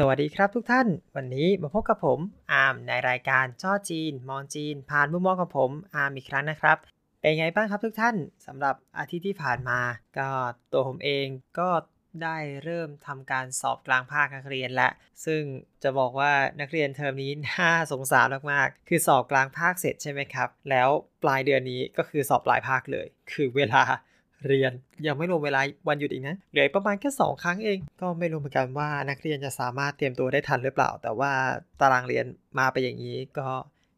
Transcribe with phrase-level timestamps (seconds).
[0.00, 2.18] สวัสดีครับทุกท่าน วันนี้มาพบกับผม
[2.52, 6.76] อาร์มในรายการช่อจีน มองจีน ผ่านมุมมองของผมอาร์มอีกครั้งนะครับ
[7.20, 8.16] เป็นไงบ้างครับทุกท่าน
[8.46, 9.80] สำหรับอาทิตย์ที่ผ่านมา
[10.18, 10.30] ก็
[10.72, 11.26] ตัวผมเอง
[11.58, 11.70] ก็
[12.22, 14.88] ได้เริ่มทำการสอบกลางภาคนักเรียนและ
[15.26, 15.42] ซึ่ง
[15.82, 20.88] จะบอกว่านักเรียนเทอมนี้น่าสงสารมากๆ คือสอบกลางภาคเสร็จใช่ไหมครับ แล้ว
[21.22, 23.82] ปลายเดือนนี้ก็คือสอบปลายภาคเลย คือเวลา
[24.48, 24.72] เรียน
[25.06, 31.32] ยังไม่รวมเวลาวันหยุดอีกนะเหลือประมาณแค่2ครั้งเอง ก็ไม่รู้เหมือนกันว่านักเรียนจะสามารถเตรียมตัวได้ทันหรือเปล่า แต่ว่า
[31.80, 32.24] ตารางเรียน
[32.58, 33.48] มาไปอย่างนี้ก็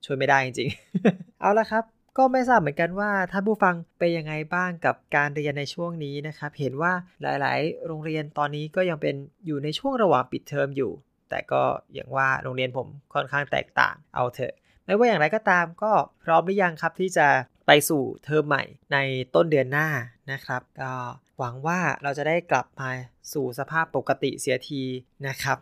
[0.04, 1.84] ช่วยไม่ได้จริงๆ เอาละครับ
[2.18, 6.92] ก็ไม่ทราบเหมือนกันว่าท่านผู้ฟังเป็นยังไงบ้างกับการเรียนในช่วงนี้นะครับ เห็นว่า
[7.22, 9.14] หลายๆ โรงเรียนตอนนี้ก็ยังเป็น
[9.46, 10.92] อยู่ในช่วงระหว่างปิดเทอมอยู่
[11.30, 11.62] แต่ก็
[11.94, 14.54] อย่างว่าโรงเรียนผมค่อนข้างแตกต่างเอาเถอะ
[14.86, 15.92] ไม่ว่าอย่างไรก็ตามก็
[16.24, 17.26] พร้อมหรือยังครับที่จะ
[17.70, 18.98] ไปสู่เทอมใหม่ใน
[19.34, 19.88] ต้นเดือนหน้า
[20.32, 20.92] นะครับ ก็
[21.38, 22.90] หวังว่าเราจะได้กลับมา
[23.32, 24.82] สู่สภาพปกติเสียที
[25.28, 25.58] นะครับ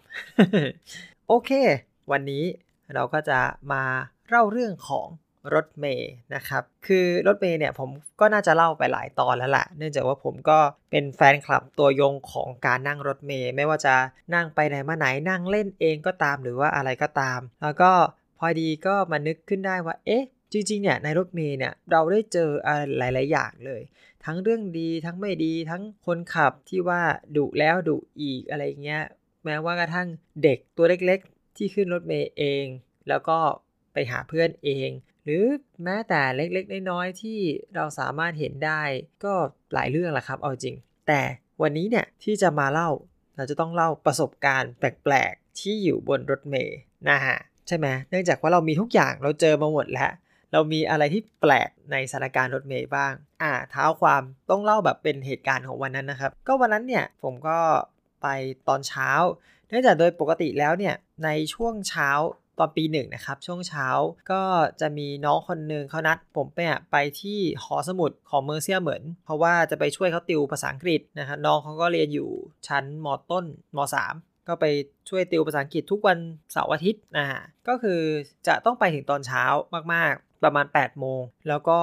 [1.29, 1.51] โอเค
[2.13, 2.45] วันนี้
[2.95, 3.41] เราก็จะ
[3.73, 3.83] มา
[4.29, 5.07] เล่าเรื่องของ
[5.55, 7.91] รถเมย์นะครับ คือรถเมย์เนี่ยผม
[8.21, 10.59] ก็น่าจะเล่าไปหลายตอนแล้วแหละเนื่องจากว่าผมก็
[10.91, 13.95] เป็นแฟนคลับตัวยงของการนั่งรถเมย์ไม่ว่าจะ
[14.35, 17.93] นั่งไปไหนมาไหนนั่งเล่นเองก็ตามหรือว่าอะไรก็ตาม แล้วก็
[18.39, 23.83] พอดีก็มานึกขึ้นได้ว่า เอ๊ะ จริงๆเนี่ยในรถเมย์เนี่ยเราได้เจออะไรหลาย ๆ อย่างเลย
[24.25, 27.03] ทั้งเรื่องดีทั้งไม่ดีทั้งคนขับที่ว่า
[27.37, 29.03] ดุแล้วดุอีกอะไรเงี้ย
[29.45, 30.09] แม้ว่ากระทั่ง
[30.43, 32.65] เด็กตัวเล็กๆ ที่ขึ้นรถเมย์เอง
[33.09, 33.39] แล้วก็
[33.93, 34.91] ไปหาเพื่อนเอง
[35.25, 35.45] หรือ
[35.85, 37.39] แม้แต่เล็กๆ น้อยๆ ที่
[37.75, 38.83] เราสามารถเห็นได้
[39.25, 39.35] ก็
[39.75, 40.75] หลายเรื่องแหละครับเอาจริง
[41.09, 41.21] แต่
[41.63, 42.91] วันนี้เนี่ยที่จะมาเล่า
[43.37, 46.79] เราจะต้องเล่าประสบการณ์แปลกๆ ที่อยู่บนรถเมย์
[47.11, 47.37] นะฮะ
[47.69, 50.11] ใช่ไหมเนื่องจากว่าเรามีทุกอย่างเราเจอมาหมดแล้ว
[50.53, 57.59] เรามีอะไรที่แปลกในสถานการณ์รถเมย์บ้าง อ่าเท้าความต้องเล่าแบบเป็นเหตุการณ์ของวันนั้นนะครับ ก็วันนั้นเนี่ยผมก็
[58.23, 58.27] ไป
[58.69, 59.11] ตอนเช้า
[59.69, 62.11] เนื่องจากโดยปกติแล้วเนี่ยในช่วงเช้า
[62.59, 63.87] ตอนปีหนึ่งนะครับ ช่วงเช้า
[64.31, 64.43] ก็
[64.81, 66.59] จะมีน้องคนหนึ่งเขานัด ผมไป
[66.93, 72.31] ไปที่หอสมุดของเมอร์เซียเหมือน เพราะว่าจะไปช่วยเขาติวภาษาอังกฤษนะครับน้องเขาก็เรียนอยู่
[72.69, 73.45] ชั้นมต้น
[73.77, 74.15] มสาม
[74.49, 74.65] ก็ไป
[75.09, 76.19] ช่วยติวภาษาอังกฤษทุกวัน
[76.53, 78.01] เสาร์อาทิตย์นะฮะก็คือ
[78.47, 79.45] จะต้องไปถึงตอนเช้า
[79.95, 81.79] มากๆ ประมาณ 8 โมง แล้วก็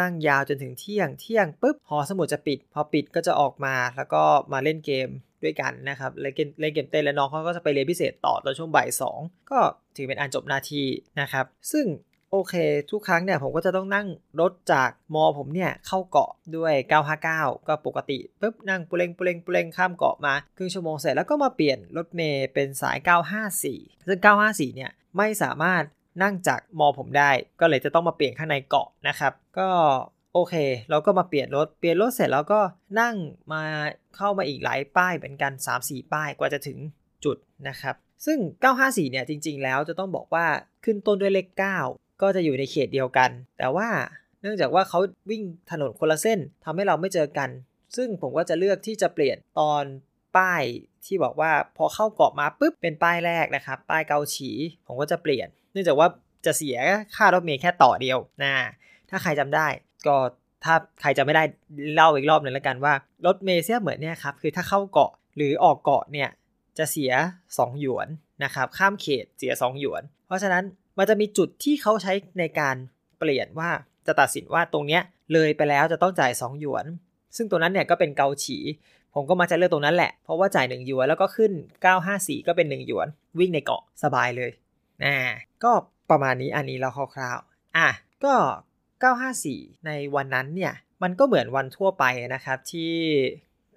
[0.00, 5.08] นั่งยาวจนถึงเที่ยง เที่ยงปุ๊บหอสมุดจะปิด พอปิดก็จะออกมาแล้วก็มาเล่นเกม
[5.44, 9.18] ด้วยกันนะครับเล่นเกมเล่นเกมเต้นแล้วน้องเขาก็จะไปเรียนพิเศษต่อตอนช่วงบ่ายสอง
[9.50, 9.58] ก็
[9.96, 10.82] ถือเป็นอันจบนาที
[11.20, 11.86] นะครับ ซึ่ง
[12.34, 12.54] โอเค
[12.90, 14.06] ทุกครั้งเนี่ยผมก็จะต้องนั่ง
[14.40, 16.74] รถจากมอผมเนี่ยเข้าเกาะด้วย
[17.20, 22.98] 959 ก็ปกติปุ๊บนั่งปุเรงปุเรงปุเรงข้ามเกาะมาครึ่งชั่วโมงเสร็จแล้วก็มาเปลี่ยนรถเมย์เป็นสาย
[23.52, 25.82] 954 ซึ่ง 954 เนี่ยไม่สามารถ
[26.22, 29.68] นั่งจากมอผมได้ ก็เลยจะต้องมาเปลี่ยนข้างในเกาะนะครับ ก็
[30.34, 30.54] โอเค
[30.90, 32.60] เราก็มาเปลี่ยนรถ เปลี่ยนรถเสร็จแล้วก็
[33.00, 33.14] นั่ง
[33.52, 33.62] มา
[34.16, 36.78] เข้ามาอีกหลายป้ายเหมือนกัน 3-4 ป้ายกว่าจะถึง
[37.24, 37.36] จุด
[37.68, 38.38] นะครับ ซึ่ง
[38.74, 40.46] 954 เนี่ยจริง ๆ แล้วจะต้องบอกว่า
[40.84, 43.88] ขึ้นต้นด้วยเลข 9 ก็จะอยู่ในเขตเดียวกัน แต่ว่า
[44.40, 44.98] เนื่องจากว่าเขา
[45.30, 47.48] วิ่งถนนคนละเส้นทำให้เราไม่เจอกัน
[47.96, 49.84] ซึ่งผมก็จะเลือกที่จะเปลี่ยนตอน
[50.36, 50.62] ป้าย
[51.06, 54.50] ที่บอกว่าพอเข้าเกาะมาปุ๊บเป็นป้ายแรกนะครับ ป้ายเกาฉี
[54.86, 56.08] ผมก็จะเปลี่ยน เนื่องจากว่า
[56.46, 56.78] จะเสีย
[57.16, 58.54] ค่ารถเมล์แค่ต่อเดียวนะ
[59.10, 59.66] ถ้าใครจำได้
[60.06, 60.16] ก็
[60.64, 61.42] ถ้าใครจะไม่ได้
[61.94, 62.94] เล่าอีกรอบหนึ่งแล้วกันว่า
[63.26, 66.28] รถเมล์เสียเหมือนเนี่ยครับคือถ้าเข้าเกาะหรือออกเกาะเนี่ย
[66.78, 67.12] จะเสีย
[67.48, 68.08] 2 หยวน
[68.44, 70.64] นะครับข้ามเขตเสีย 2 หยวน เพราะฉะนั้น
[70.98, 72.76] มันจะมีจุดที่เขาใช้ในการ
[73.18, 73.70] เปลี่ยนว่า
[74.06, 76.86] จะตัดสินว่าตรงเนี้ยเลยไปแล้วจะต้องจ่าย2หยวน
[77.36, 78.58] ซึ่งตัวนั้นเนี่ยก็เป็นเกาฉี
[79.14, 81.52] ผมก็มาจะเลือกตรงนั้นแหละ เพราะว่าจ่าย1หยวนแล้วก็ขึ้น
[82.00, 83.08] 954 ก็เป็น 1 หยวน
[83.38, 84.50] วิ่งในเกาะสบายเลย
[85.04, 85.16] อ่า
[85.64, 85.72] ก็
[86.10, 87.88] ประมาณนี้อันนี้เราคร่าวๆอะ
[88.24, 88.34] ก็
[89.10, 90.72] 954 ในวันนั้นเนี่ย
[91.02, 92.04] มันก็เหมือนวันทั่วไป
[92.34, 92.94] นะครับที่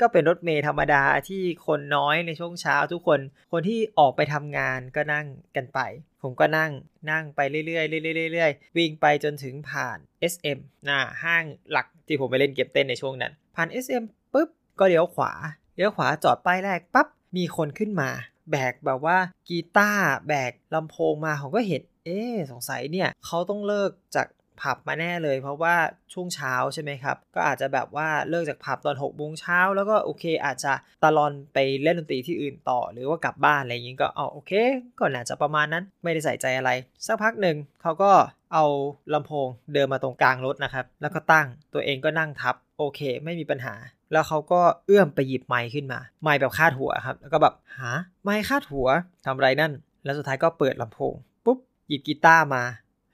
[0.02, 3.20] ก็เป็นรถเมย์ธรรมดาที่คนน้อยในช่วงเช้าทุกคน
[3.52, 5.26] คนที่ออกไปทำงานก็นั่ง
[5.56, 5.80] กันไป
[6.22, 6.72] ผมก็นั่ง
[7.12, 9.98] นั่งไปเรื่อยๆเรื่อยๆเรื่อยๆวิ่งไปจนถึงผ่าน
[10.34, 10.60] SM
[10.90, 14.04] นะห้างหลักที่ผมไปเล่นเก็บเต้นในช่วงนั้น ผ่าน SM
[14.34, 14.50] ปุ๊บ
[14.80, 15.32] ก็เลี้ยวขวา
[15.76, 18.10] เลี้ยวขวาจอดป้ายแรกปั๊บมีคนขึ้นมา
[18.52, 19.18] แบกแบบว่า
[19.48, 22.22] กีตาร์แบกลำโพงมาผมก็เห็นเอ๊
[22.52, 24.28] สงสัยเนี่ยเขาต้องเลิกจาก
[24.62, 25.76] ผับมาแน่เลย เพราะว่า
[26.14, 30.74] ช่วงเช้าใช่ไหมครับ ก็อาจจะแบบว่าเลิกจากผับตอน6กโมงเช้าแล้วก็โอเค อาจจะ
[31.04, 34.52] ตะลอนไปเล่นดนตรีที่อื่นต่อ หรือว่ากลับบ้านอะไรอย่างนี้ก็อ๋อโอเค
[35.00, 36.72] ก็น่าจะประมาณนั้นไม่ได้ใส่ใจอะไร
[37.06, 38.12] สักพักหนึ่งเขาก็
[38.54, 38.66] เอา
[39.14, 43.74] ลำโพงเดินมาตรงกลางรถนะครับ แล้วก็ตั้งตัวเองก็นั่งทับโอเค ไม่มีปัญหา
[44.12, 47.90] แล้วเขาก็เอื้อมไปหยิบไมค์ขึ้นมา ไมค์แบบคาดหัวครับแล้วก็แบบหา
[48.24, 48.88] ไมค์คาดหัว
[49.26, 49.74] ทำไรนั่น
[50.04, 51.14] แล้วสุดท้ายก็เปิดลำโพง
[51.46, 52.64] ปุ๊บหยิบกีตาร์มา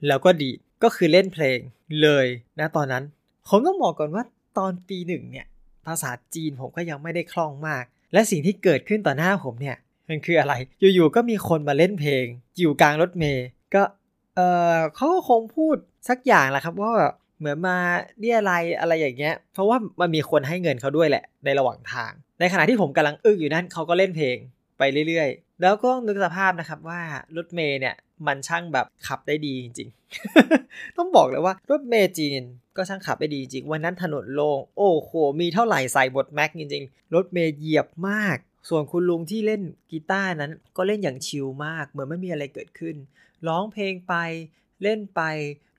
[0.07, 1.59] แล้วก็ดีด ก็คือเล่นเพลง
[2.01, 2.25] เลย
[2.59, 3.03] นะตอนนั้น
[3.47, 4.23] ผมต้องบอกก่อนว่า
[4.57, 5.45] ตอนปีหนึ่งเนี่ย
[5.85, 7.83] ภาษาจีนผมก็ยังไม่ได้คล่องมาก
[8.13, 9.77] และสิ่งที่เกิดขึ้นต่อหน้าผมเนี่ย
[10.09, 12.25] มันคืออะไร อยู่ๆก็มีคนมาเล่นเพลง
[12.59, 13.83] อยู่กลางรถเมย์ก็
[14.35, 14.39] เอ
[14.73, 15.75] อเขาก็คงพูด
[16.09, 17.77] สักอย่างแหละครับว่าแบบเหมือนมา
[18.19, 24.37] เรียอะไรอะไรอย่างเงี้ย เพราะว่ามันมีคนให้เงินเขาด้วยแหละ ในระหว่างทาง ในขณะที่ผมกำลังอึ้งอยู่นั่นเขาก็เล่นเพลง
[24.77, 27.01] ไปเรื่อยๆ แล้วก็นึกสภาพนะครับว่า
[27.37, 27.95] รถเมย์เนี่ย
[28.27, 32.43] มันช่างแบบขับได้ดีจริงๆ ต้องบอกเลยว่ารถเมจีน
[32.77, 38.37] ก็ช่างขับได้ดีจริง วันนั้นถนนโลง่งโอ้โห มีเท่าไหร่ใส่บทแม็กจริงๆ รถเมย์เหยียบมาก
[38.69, 42.95] ส่วนคุณลุงที่เล่นกีตาร์นั้นก็เล่นอย่างชิลมาก เหมือนไม่มีอะไรเกิดขึ้น
[43.47, 44.13] ร้องเพลงไป
[44.83, 45.21] เล่นไป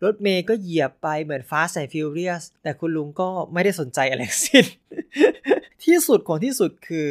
[0.04, 4.64] รถเมย์ก็เหยียบไปเหมือน Fast and Furious แต่คุณลุงก็ไม่ได้สนใจอะไรสิ้น
[5.84, 7.08] ที่สุดของที่สุดคือ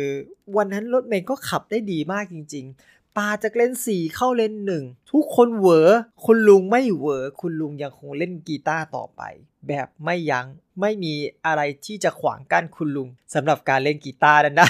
[0.57, 5.89] วันนั้นรถเมย์ก็ขับได้ดีมากจริง ๆ ปาจากเลนสี่เข้าเลนหนึ่งทุกคนเหวอ
[6.25, 9.21] คุณลุงไม่เหวอคุณลุงยังคงเล่นกีตาร์ต่อไป
[9.67, 10.45] แบบไม่ยัง้ง
[10.81, 11.13] ไม่มี
[11.45, 14.69] อะไรที่จะขวางกั้นคุณลุงสำหรับการเล่นกีตาร์นั้นได้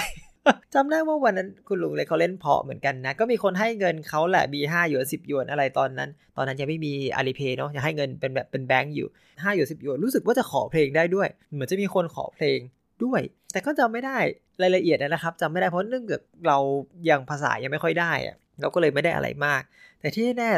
[0.74, 12.60] จำได้ว่าวันนั้นคุณลุงเลยเขาเล่นเพาะเหมือนกันนะ ก็มีคนให้เงินเขาแหละ B5 หยวน10หยวนอะไรตอนนั้น ตอนนั้นยังไม่มีอาลีเพย์เนาะยังให้เงินเป็นแบบเป็นแบงก์อยู่5หยวน10หยวนรู้สึกว่าจะขอเพลงได้ด้วย เหมือนจะมีคนขอเพลง
[13.04, 13.22] ด้วย
[13.52, 14.18] แต่ก็จำไม่ได้
[14.63, 16.58] รายละเอียดนะครับจำไม่ได้เพราะเนื่องจากเรา
[17.10, 19.62] ยังภาษายังไม่ค่อยได้อะเราก็เลยไม่ได้อะไรมาก
[20.00, 20.52] แต่ที่แน่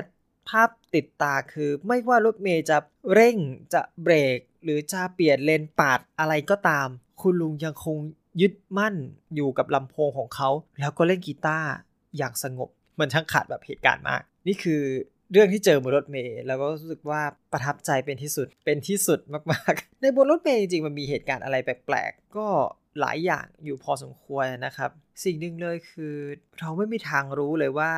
[0.50, 2.78] ภาพติดตาคือไม่ว่ารถเมย์จะ
[3.14, 3.36] เร่ง
[3.74, 6.88] จะเบรก หรือจะเปลี่ยนเลนปาดอะไรก็ตาม
[7.22, 7.98] คุณลุงยังคง
[8.42, 8.96] ยึดมั่น
[9.36, 11.70] อยู่กับลำโพงของเขา แล้วก็เล่นกีตาร์
[12.18, 12.70] อย่างสงบ
[13.00, 14.82] มันช่างขาดแบบเหตุการณ์มาก นี่คือ
[15.34, 17.22] เรื่องที่เจอบนรถเมล์แล้วก็รู้สึกว่า
[17.52, 19.20] ประทับใจเป็นที่สุดเป็นที่สุด
[19.52, 22.48] มากๆ ในบนรถเมล์จริงๆมันมีเหตุการณ์อะไรแปลกๆ ก็
[23.00, 24.90] หลายอย่างอยู่พอสมควรนะครับ
[25.24, 26.16] สิ่งหนึ่งเลยคือ
[26.60, 27.92] เราไม่มีทางรู้เลยว่า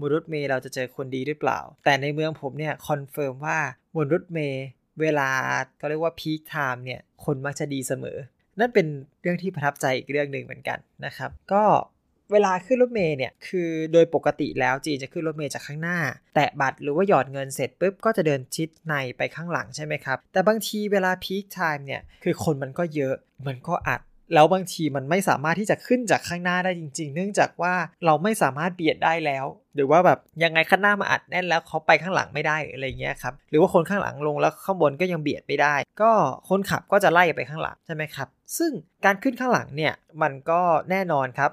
[0.00, 3.58] บนรถเมล์เราจะเจอคนดีหรือเปล่า แต่ในเมืองผมเนี่ย confirm ว่า
[3.96, 4.64] บนรถเมล์
[5.00, 5.30] เวลา
[5.78, 8.18] เขาเรียกว่า peak time เนี่ยคนมักจะดีเสมอ
[8.60, 8.86] นั่นเป็น
[9.22, 11.64] เรื่องที่ประทับใจอีกเรื่องหนึ่งเหมือนกันนะครับ ก็
[12.32, 15.98] เวลาขึ้นรถเมล์เนี่ยคือโดยปกติแล้วจีนจะขึ้นรถเมล์จากข้างหน้า
[16.34, 23.14] แตะบัตรหรือว่าหยอดเงินเสร็จปุ๊บก็จะเดินชิดในไปข้างหลังใช่ไหมครับ แต่บางทีเวลา peak time เนี่ยคือคนมันก็เยอะ
[23.46, 24.00] มันก็อัด
[24.34, 27.74] แล้วบางทีมันไม่สามารถที่จะขึ้นจากข้างหน้าได้จริง ๆ เนื่องจากว่า
[28.04, 36.10] เราไม่สามารถเบียดได้แล้ว หรือว่าแบบยังไงข้างหน้ามาอัดแน่นแล้วเขาไปข้างหลังไม่ได้อะไรเงี้ยครับ หรือว่าคนข้างหลังลงแล้วข้างบนก็ยังเบียดไม่ได้ ก็
[36.48, 38.28] คนขับก็จะไล่ไปข้างหลังใช่ไหมครับ
[38.58, 38.70] ซึ่ง
[39.04, 39.92] การขึ้นข้างหลังเนี่ย
[40.22, 40.60] มันก็
[40.90, 41.50] แน่นอนครับ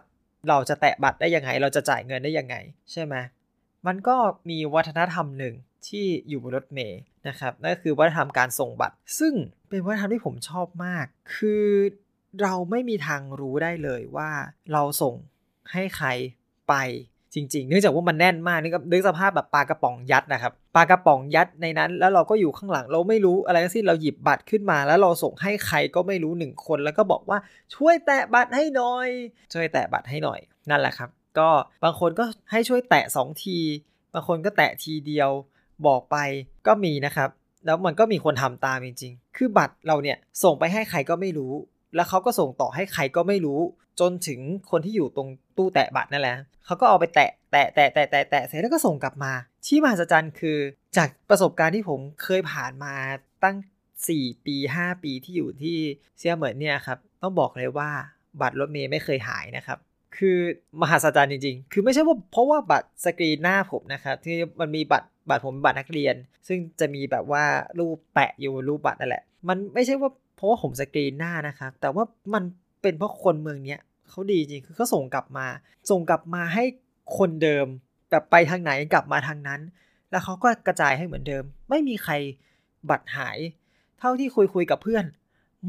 [0.50, 2.56] เราจะแตะบัตรได้ยังไง เราจะจ่ายเงินได้ยังไง
[2.92, 3.16] ใช่ไหม
[3.88, 4.16] มันก็
[4.50, 5.56] มีวัฒนธรรมหนึ่ง
[5.88, 9.34] ที่อยู่บนรถเมย์นะครับนั่นก็คือวัฒนธรรมการส่งบัตร ซึ่ง
[9.70, 11.06] เป็นวัฒนธรรมที่ผมชอบมาก
[11.36, 11.66] คือ
[12.42, 14.30] เราไม่มีทางรู้ได้เลยว่า
[14.74, 15.16] เราส่ง
[15.72, 16.08] ให้ใคร
[16.70, 16.74] ไป
[17.34, 27.38] จริง ๆ เนื่องจากว่ามันแน่นมากนี่ก็นึกสภาพแบบปลากระป๋องยัดนะครับ ปลากระป๋องยัดในนั้น แล้วเราก็อยู่ข้างหลังเราไม่รู้อะไรทั้งสิ้นเราหยิบบัตรขึ้นมา แล้วเราส่งให้ใครก็ไม่รู้หนึ่งคน แล้วก็บอกว่า
[27.76, 29.10] ช่วยแตะบัตรให้หน่อย
[29.54, 30.40] ช่วยแตะบัตรให้หน่อย
[30.70, 31.10] นั่นแหละครับ
[31.40, 31.50] ก็
[31.84, 33.58] บางคนก็ให้ช่วยแตะ 2 ที
[34.14, 35.30] บางคนก็แตะทีเดียว
[35.88, 36.18] บอกไป
[36.68, 37.30] ก็มีนะครับ
[37.66, 41.54] แล้วมันก็มีคนทำตามจริงๆ คือบัตรเราเนี่ยส่งไปให้ใครก็ไม่รู้
[41.96, 43.60] แล้วเขาก็ส่งต่อให้ใครก็ไม่รู้
[44.00, 44.40] จนถึง
[44.72, 46.36] คนที่อยู่ตรงตู้แตะบัตรนั่นแหละ
[46.66, 49.32] เขาก็เอาไปแตะแตะแตะแตะแตะแตะเสร็จแล้วก็ส่งกลับมา
[49.68, 50.58] ที่มหัศจรรย์คือ
[50.98, 52.94] จากประสบการณ์ที่ผมเคยผ่านมา
[53.44, 53.56] ตั้ง
[54.02, 55.78] 4 ปี 5 ปีที่อยู่ที่
[56.18, 57.90] เซียเหมือนเนี่ยครับ ต้องบอกเลยว่า
[58.42, 59.80] บัตรรถเมย์ไม่เคยหายนะครับ
[60.18, 60.38] คือ
[60.82, 66.16] มหัศจรรย์จริง ๆ คือไม่ใช่ว่าเพราะว่าบัตรสกรีนหน้าผมนะครับ ที่มันมีบัตรบัตรผมบัตรนักเรียน
[66.48, 67.44] ซึ่งจะมีแบบว่า
[67.80, 72.04] รูปแปะอยู่รูปบัตรนั่นแหละ มันไม่ใช่ว่าเพราะว่าผมสกรีนหน้านะครับ แต่ว่า
[72.34, 72.44] มัน
[72.82, 75.48] เป็นเพราะคนเมืองเนี้ยเขาดีจริง คือเขาส่งกลับมา
[75.90, 76.64] ส่งกลับมาให้
[77.18, 77.68] คนเดิม
[78.12, 79.62] แบบไปทางไหนกลับมาทางนั้น
[80.12, 82.14] แล้วเขาก็กระจายให้เหมือนเดิม ไม่มีใคร
[82.90, 83.38] บัตรหาย
[84.00, 85.06] เท่าที่คุยคุยกับเพื่อน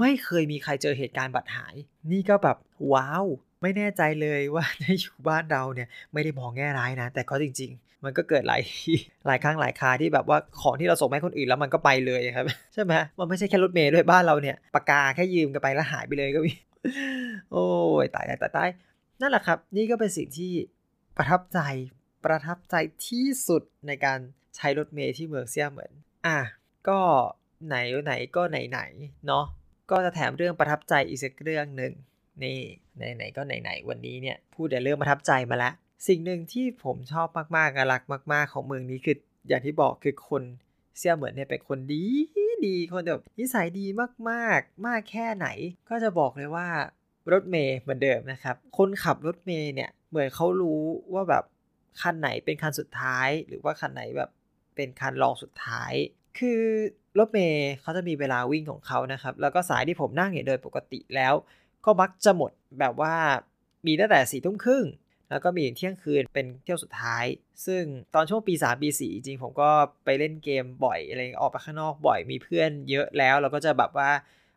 [0.01, 1.75] ไม่เคยมีใครเจอเหตุการณ์บัตรหาย
[2.13, 2.57] นี่ก็แบบ
[2.93, 3.25] ว้าว
[3.63, 8.63] ไม่แน่ใจเลยว่าในอยู่บ้านเราเนี่ยไม่ได้มองแง่ร้ายนะ แต่ก็จริง ๆ มันก็เกิดหลาย
[9.27, 16.53] หลายครั้งหลายคาที่แบบว่าของที่เราส่งให้คนอื่นแล้วมันก็ไปเลยครับใช่ไหมมันไม่ใช่แค่รถเมล์ด้วยบ้านเราเนี่ยปากกาแค่ยืมกันไปแล้วหายไปเลยก็มี
[17.53, 17.65] โอ้
[18.05, 18.71] ยตายตายตายตาย
[19.21, 20.53] นั่นแหละครับ นี่ก็เป็นสิ่งที่
[21.17, 21.59] ประทับใจ
[22.25, 22.75] ประทับใจ
[23.09, 24.19] ที่สุดในการ
[24.57, 25.93] ใช้รถเมล์ที่เมืองเซียเหมือน
[26.27, 26.39] อะ
[26.89, 27.01] ก็
[27.67, 28.81] ไหนไหนก็ไหนไหน
[29.27, 29.45] เนาะ
[29.91, 31.93] ก็จะแถมเรื่องประทับใจอีกสักเรื่องหนึ่ง
[32.43, 32.59] นี่
[32.97, 35.73] ไหนไหนก็ไหนไหนวันนี้เนี่ยพูดแต่เรื่องประทับใจมาล้ว
[36.09, 39.17] สิ่งหนึ่งที่ผมชอบมากๆรักมาก ๆ ของเมืองนี้คือ
[39.49, 40.43] อย่างที่บอกคือคน
[40.99, 42.05] เซียเหมือนเนี่ยเป็นคนดี
[42.67, 43.87] ดีคนแบบนิสัยดี
[44.31, 45.47] มากๆ มากแค่ไหน
[45.91, 46.69] ก็จะบอกเลยว่า
[47.33, 50.83] รถเมย์เหมือนเดิมนะครับ คนขับรถเมย์เนี่ยเหมือนเขารู้
[51.15, 51.45] ว่าแบบ
[52.01, 54.31] คันไหนเป็นคันสุดท้าย หรือว่าคันไหนแบบ
[54.77, 55.93] เป็นคันรองสุดท้าย
[56.39, 56.63] คือ
[57.19, 61.35] รถเมย์เขาจะมีเวลาวิ่งของเขานะครับ แล้วก็สายที่ผมนั่งเนี่ยโดยปกติแล้ว
[61.85, 63.15] ก็มักจะหมดแบบว่า
[63.87, 64.87] มีตั้งแต่สี่ทุ่มครึ่ง
[65.31, 67.25] แล้วก็มีเที่ยงคืนเป็นเที่ยวสุดท้าย
[67.67, 67.83] ซึ่ง
[68.15, 69.71] ตอนช่วงปี 3 ปี 4 จริงผมก็
[70.05, 74.11] ไปเล่นเกมบ่อยอะไรออกไปข้างนอกบ่อยมีเพื่อนเยอะแล้ว เราก็จะแบบว่า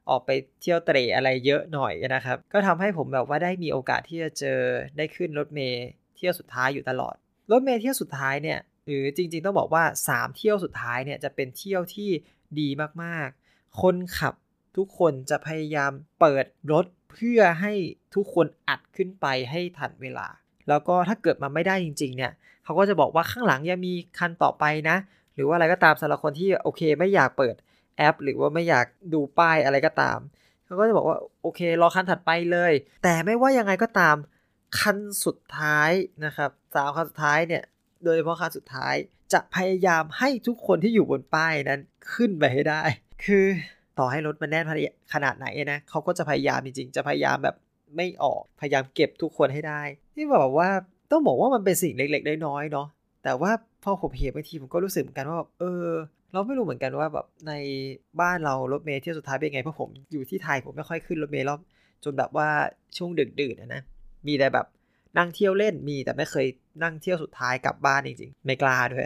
[0.09, 0.29] ออกไป
[0.61, 4.59] เที่ยวเตะอะไรเยอะหน่อยนะครับ ก็ทำให้ผมแบบว่าได้มีโอกาสที่จะเจอ
[4.97, 7.15] ได้ขึ้นรถเมย์เที่ยวสุดท้ายอยู่ตลอด
[7.51, 12.09] รถเมย์เที่ยวสุดท้ายเนี่ยหรือจริงๆต้องบอกว่า 3 เที่ยวสุดท้ายเนี่ยจะเป็นเที่ยวที่
[12.59, 12.67] ดี
[13.03, 14.33] มากๆ คนขับ
[14.77, 17.73] ทุกคนจะพยายามเปิดรถเพื่อให้
[18.15, 20.27] ทุกคนอัดขึ้นไปให้ทันเวลา
[20.69, 22.31] แล้วก็ถ้าเกิดมาไม่ได้จริง ๆ เนี่ย
[22.63, 24.97] เขาก็จะบอกว่าข้างหลังยังมีคันต่อไปนะ
[25.35, 27.55] หรือว่าอะไรก็ตามสำหรับคนที่โอเคไม่อยากเปิด
[27.97, 30.19] แอป หรือว่าไม่อยากดูป้ายอะไรก็ตาม
[30.65, 34.15] เขาก็จะบอกว่าโอเครอคันถัดไปเลย แต่ไม่ว่ายังไงก็ตาม
[34.79, 35.91] คันสุดท้าย
[36.25, 37.63] นะครับ สาวคันสุดท้ายเนี่ย
[38.03, 38.95] โดยเฉพาะคันสุดท้าย
[39.33, 41.79] จะพยายามให้ทุกคนที่อยู่บนป้ายนั้น
[42.13, 42.81] ขึ้นไปให้ได้
[43.25, 43.45] คือ
[43.99, 44.65] ต่อให้รถมันแน่น
[45.13, 47.55] ขนาดไหนนะเขาก็จะพยายามจริงๆ จะพยายามแบบ
[47.95, 49.81] ไม่ออกพยายามเก็บทุกคนให้ได้
[50.15, 50.69] ที่บอกว่า
[51.11, 52.87] ต้องบอกว่ามันเป็นสิ่งเล็กๆน้อยๆเนาะ
[53.23, 53.51] แต่ว่า
[53.83, 55.85] พอผมเห็นบางทีผมก็รู้สึกเหมือนกันว่าเออ
[56.31, 57.53] เราไม่รู้เหมือนกันว่าแบบใน
[58.21, 61.59] บ้านเรารถเมล์ที่สุดท้ายเป็นไงเพราะผมอยู่ที่ไทยผมไม่ค่อยขึ้นรถเมล์รอบ
[62.03, 62.47] จนแบบว่า
[62.97, 63.81] ช่วงดึกดื่นนะ
[64.27, 64.65] มีแต่แบบ
[65.17, 66.45] นั่งเที่ยวเล่นมีแต่ไม่เคย
[66.83, 69.05] นั่งเที่ยวสุดท้ายกลับบ้านจริงๆ ไม่กล้าด้วย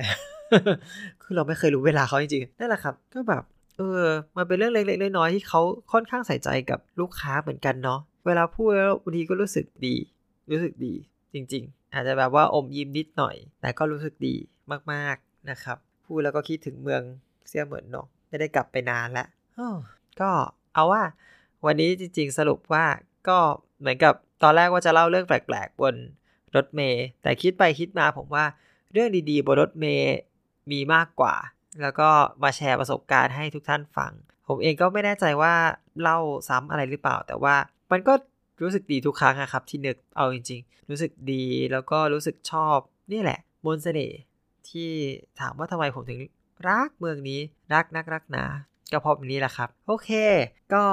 [1.21, 3.43] คือเราไม่เคยรู้เวลาเขาจริงๆนั่นแหละครับ ก็แบบ
[3.77, 4.03] เออ
[4.37, 9.95] มันเป็นเรื่องเล็กๆน้อยๆที่เขาค่อนข้างใส่ใจกับลูกค้าเหมือนกันเนาะเวลาพูดแล้วบางทีก็รู้สึกดี
[10.51, 10.93] รู้สึกดี
[11.33, 14.35] จริง ๆ อาจจะแบบว่าอมยิ้มนิดหน่อย แต่ก็รู้สึกดี
[14.91, 17.01] มากๆนะครับ พูดแล้วก็คิดถึงเมือง
[17.47, 19.27] เสียเหมือนเนาะไม่ได้กลับไปนานล้ว
[20.21, 20.31] ก็
[20.73, 21.03] เอาว่า
[21.65, 22.85] วันนี้จริง ๆ สรุปว่า
[23.29, 23.39] ก็
[23.79, 24.13] เหมือนกับ
[24.43, 25.95] ตอนแรกว่าจะเล่าเรื่องแปลกๆบน
[26.55, 28.45] รถเมย์แต่คิดไปคิดมาผมว่า
[28.93, 30.15] เรื่องดีๆบนรถเมย์
[30.71, 31.35] มีมากกว่า
[31.81, 32.09] แล้วก็
[32.43, 34.11] มาแชร์ประสบการณ์ให้ทุกท่านฟัง
[34.47, 35.53] ผมเองก็ไม่แน่ใจว่า
[36.01, 36.17] เล่า
[36.49, 37.55] ซ้ำอะไรหรือเปล่า แต่ว่า
[37.91, 38.13] มันก็
[38.61, 42.77] รู้สึกดีทุกครั้งนะครับที่นึกเอาจริง ๆ รู้สึกดีแล้วก็รู้สึกชอบ
[43.13, 44.19] นี่แหละมนต์เสน่ห์
[44.69, 44.89] ที่
[45.39, 46.19] ถามว่าทำไมผมถึง
[46.69, 47.39] รักเมืองนี้
[47.73, 48.45] รักนักรักหนา
[48.91, 50.09] ก็พบบนี้แหละครับ โอเค
[50.73, 50.83] ก็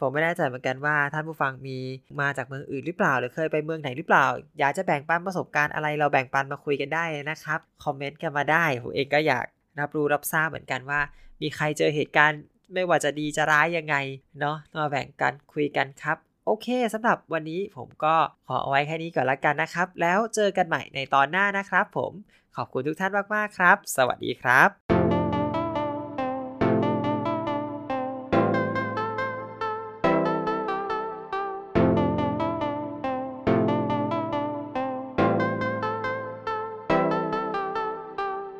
[0.00, 1.78] ผมไม่แน่ใจเหมือนกันว่าท่านผู้ฟังมี
[2.20, 4.26] มาจากเมืองอื่นหรือเปล่า หรือเคยไปเมืองไหนหรือเปล่า
[4.58, 9.44] อยากจะแบ่งปันประสบการณ์อะไรเราแบ่งปันมาคุยกันได้นะครับคอมเมนต์กันมาได้ผมเองก็อยาก
[9.80, 11.00] รับรู้รับทราบเหมือนกันว่า
[11.42, 12.40] มีใครเจอเหตุการณ์
[12.74, 13.96] ไม่ว่าจะดีจะร้ายยังไง
[14.40, 16.16] เนาะมาแบ่งกันคุยกันครับ
[16.46, 18.14] โอเคสำหรับวันนี้ผมก็
[18.46, 22.12] ขอเอาไว้แค่นี้ก่อนละกันนะครับ แล้วเจอกันใหม่ในตอนหน้านะครับ ผม
[22.56, 24.89] ขอบคุณทุกท่านมากๆครับ สวัสดีครับ